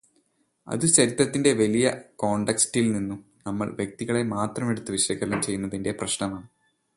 അതു 0.67 0.85
ചരിത്രത്തിന്റെ 0.85 1.53
വലിയ 1.53 1.93
കോണ്ടക്സ്റ്റീല് 2.15 2.95
നിന്നും 2.95 3.25
നമ്മള് 3.47 3.71
വ്യക്തികളെ 3.71 4.23
മാത്രമെടുത്ത് 4.23 4.91
വിശകലനം 4.91 5.41
ചെയ്യുന്നതിന്റെ 5.41 5.91
പ്രശ്നമാണ്. 5.91 6.47